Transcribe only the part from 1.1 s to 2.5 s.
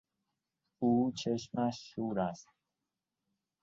چشمش شور است.